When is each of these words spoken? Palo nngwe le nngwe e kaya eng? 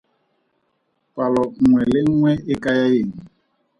Palo 1.15 1.43
nngwe 1.61 1.81
le 1.91 1.99
nngwe 2.07 2.31
e 2.51 2.55
kaya 2.63 2.85
eng? 2.99 3.13